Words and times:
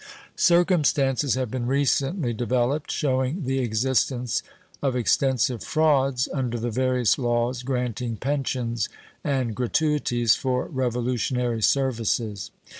Circumstances 0.35 1.35
have 1.35 1.51
been 1.51 1.67
recently 1.67 2.33
developed 2.33 2.91
showing 2.91 3.43
the 3.43 3.59
existence 3.59 4.41
of 4.81 4.95
extensive 4.95 5.63
frauds 5.63 6.27
under 6.33 6.57
the 6.57 6.71
various 6.71 7.19
laws 7.19 7.61
granting 7.61 8.17
pensions 8.17 8.89
and 9.23 9.55
gratuities 9.55 10.33
for 10.33 10.65
Revolutionary 10.69 11.61
services. 11.61 12.49